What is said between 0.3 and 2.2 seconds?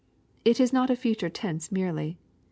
It is not a future tense merely.